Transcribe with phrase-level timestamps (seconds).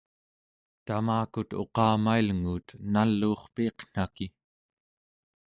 [0.85, 4.25] tamakut uqamailnguut naluurpiiqnaki!